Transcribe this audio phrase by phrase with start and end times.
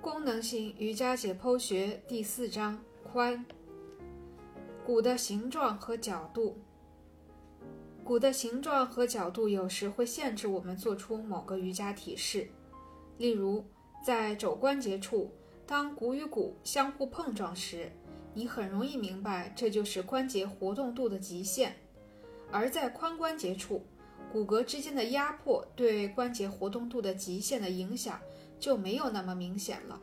[0.00, 2.82] 功能性瑜伽解剖学第四章：
[3.12, 3.38] 髋。
[4.82, 6.56] 骨的形状和角度。
[8.02, 12.48] 骨的形状和角度有时会限制我们做出某个瑜伽体式。
[13.18, 13.62] 例如，
[14.02, 15.30] 在肘关节处，
[15.66, 17.92] 当骨与骨相互碰撞时，
[18.32, 21.72] 你很容易明白这就是关节活动度的极限；
[22.50, 23.84] 而在髋关节处，
[24.32, 28.18] 骨骼之间的压迫对关节活动度的极限的影响。
[28.60, 29.98] 就没有那么明显了。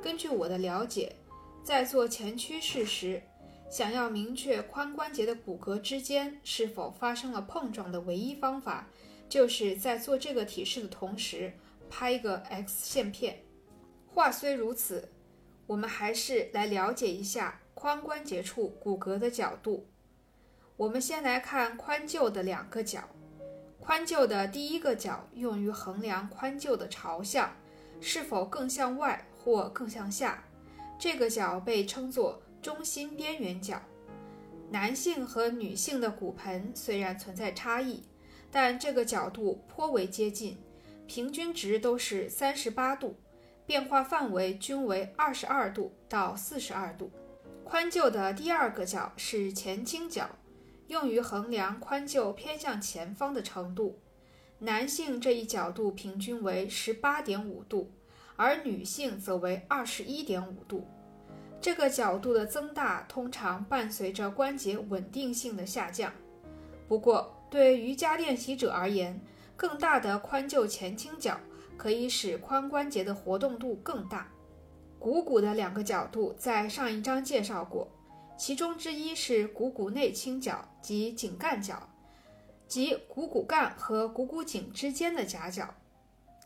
[0.00, 1.16] 根据我的了解，
[1.64, 3.20] 在做前屈式时，
[3.68, 8.88] 想要明确髋关节的骨骼之间是否发生了碰撞的唯一方法，
[9.28, 11.52] 就是在做这个体式的同时
[11.90, 13.42] 拍一个 X 线片。
[14.06, 15.08] 话虽如此，
[15.66, 19.88] 我们还是来了解一下髋关节处骨骼的角度。
[20.76, 23.08] 我们先来看髋臼的两个角。
[23.86, 27.54] 髋臼的第一个角用于衡量髋臼的朝向
[28.00, 30.42] 是否更向外或更向下，
[30.98, 33.80] 这个角被称作中心边缘角。
[34.70, 38.02] 男性和女性的骨盆虽然存在差异，
[38.50, 40.58] 但这个角度颇为接近，
[41.06, 43.14] 平均值都是三十八度，
[43.64, 47.08] 变化范围均为二十二度到四十二度。
[47.64, 50.28] 髋臼的第二个角是前倾角。
[50.88, 53.98] 用于衡量髋臼偏向前方的程度，
[54.58, 57.90] 男性这一角度平均为十八点五度，
[58.36, 60.86] 而女性则为二十一点五度。
[61.60, 66.12] 这个角度的增大通常伴随着关节稳定性的下降。
[66.86, 69.20] 不过，对瑜伽练习者而言，
[69.56, 71.40] 更大的髋臼前倾角
[71.76, 74.28] 可以使髋关节的活动度更大。
[74.98, 77.88] 股骨的两个角度在上一章介绍过。
[78.36, 81.88] 其中之一是股骨内倾角及颈干角，
[82.68, 85.74] 即股骨干和股骨颈之间的夹角。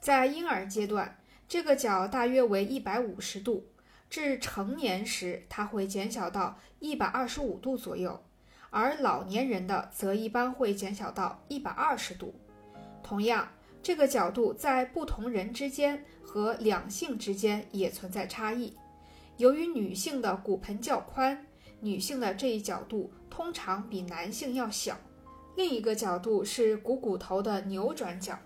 [0.01, 1.19] 在婴儿阶段，
[1.49, 3.65] 这个角大约为一百五十度；
[4.09, 8.23] 至成年时，它会减小到一百二十五度左右，
[8.71, 12.35] 而老年人的则一般会减小到一百二十度。
[13.03, 13.49] 同样，
[13.83, 18.77] 这个角度在不同人之间和两性之间也存在差异。
[19.37, 21.47] 由于女性的骨盆较宽，
[21.81, 24.97] 女性的这一角度通常比男性要小。
[25.57, 28.39] 另一个角度是股骨头的扭转角。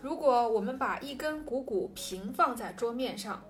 [0.00, 3.42] 如果我们把一根股骨平放在桌面上，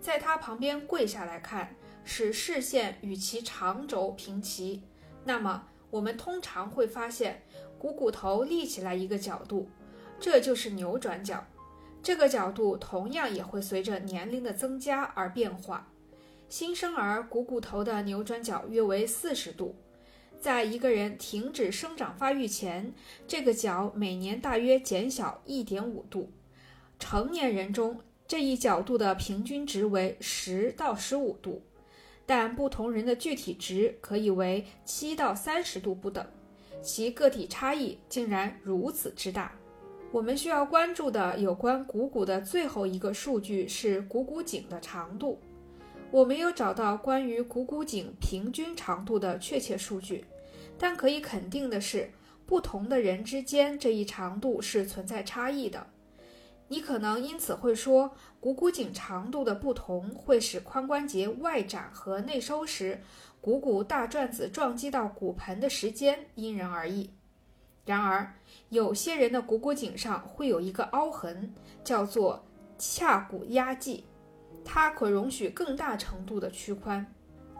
[0.00, 4.82] 在它旁边跪下来看，使视线与其长轴平齐，
[5.24, 7.42] 那么我们通常会发现
[7.78, 9.68] 股骨头立起来一个角度，
[10.18, 11.44] 这就是扭转角。
[12.02, 15.86] 这个角度同样也会随着年龄的增加而变化。
[16.50, 19.76] 新生儿股骨头的扭转角约为四十度，
[20.40, 22.92] 在一个人停止生长发育前，
[23.28, 26.32] 这个角每年大约减小一点五度。
[26.98, 31.62] 成年人中，这一角度的平均值为十到十五度，
[32.26, 36.26] 但不同人的具体值可以为七到三十度不等，
[36.82, 39.52] 其个体差异竟然如此之大。
[40.10, 45.40] 我们需要关注的有关股骨的最后一个数据是股骨颈的长度。
[46.10, 50.24] 我没有找到关于股骨颈平均长度的确切数据，
[50.76, 52.10] 但可以肯定的是，
[52.44, 55.86] 不同的人之间这一长度是存在差异的。
[56.66, 63.00] 你可能因此会说，股骨颈长度的不同会使髋关节外展和内收时，
[63.40, 67.10] 股骨大转子撞击到骨盆的时间因人而异。
[67.84, 68.34] 然而，
[68.68, 72.44] 有些人的股骨颈上会有一个凹痕，叫做
[72.78, 74.04] 髂骨压迹。
[74.64, 77.04] 它可容许更大程度的屈髋。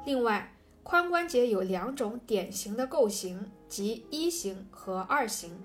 [0.04, 5.58] 另外，髋关节有两种典型的构型，即一型和二型，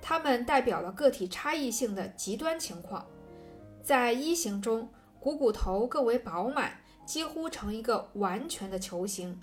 [0.00, 3.06] 它们代表了个体差异性的极端情况。
[3.82, 4.88] 在一型中，
[5.18, 9.40] 股骨头更为饱满，几乎成一个完全的球形，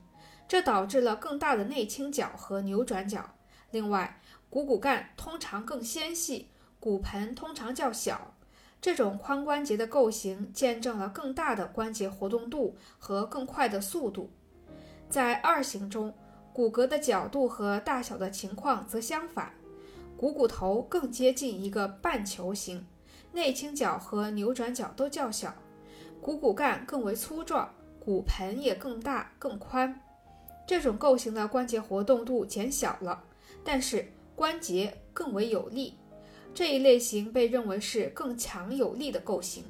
[0.48, 3.30] 这导致了更大的内倾角和扭转角。
[3.72, 8.34] 另外，股骨干通常更纤细，骨盆通常较小。
[8.82, 14.30] 这种髋关节的构型见证了更大的关节活动度和更快的速度。
[15.10, 16.14] 在二型中，
[16.54, 19.52] 骨骼的角度和大小的情况则相反，
[20.16, 22.86] 股骨头更接近一个半球形，
[23.34, 25.54] 内倾角和扭转角都较小，
[26.22, 30.00] 股骨干更为粗壮，骨盆也更大更宽。
[30.66, 33.24] 这种构型的关节活动度减小了，
[33.64, 35.99] 但是关节更为有力。
[36.60, 39.64] 这一类型被认为是更强有力的构型。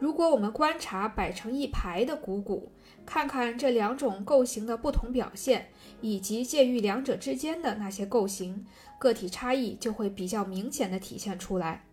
[0.00, 2.72] 如果我们观察摆成一排的股骨，
[3.06, 5.68] 看看这两种构型的不同表现，
[6.00, 8.66] 以及介于两者之间的那些构型，
[8.98, 11.84] 个体差异就会比较明显的体现出来。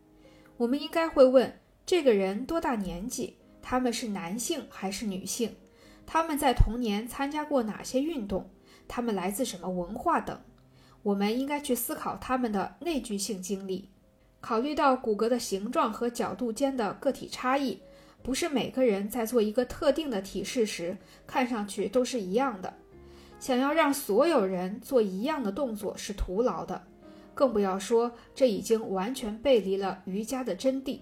[0.58, 3.38] 我们应该会问：这个人多大年纪？
[3.62, 5.56] 他们是男性还是女性，
[6.08, 8.50] 他们在童年参加过哪些运动，
[8.88, 10.42] 他们来自什么文化等。
[11.04, 13.88] 我们应该去思考他们的内聚性经历。
[14.42, 17.80] 考虑到骨骼的形状和角度间的个体差异，
[18.24, 20.98] 不是每个人在做一个特定的体式时
[21.28, 22.74] 看上去都是一样的。
[23.40, 26.82] 想要让所有人做一样的动作是徒劳的，
[27.34, 31.00] 更不要说这已经完全背离了瑜伽的真谛。